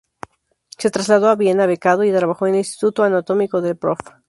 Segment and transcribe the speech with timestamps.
[0.79, 3.99] Se trasladó a Viena, becado, y trabajó en el Instituto Anatómico del Prof.